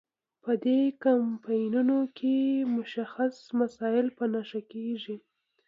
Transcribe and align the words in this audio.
په 0.43 0.51
دې 0.65 0.79
کمپاینونو 1.05 1.97
کې 2.17 2.35
مشخص 2.75 3.35
مسایل 3.59 4.07
په 4.17 4.25
نښه 4.33 4.61
کیږي. 4.71 5.17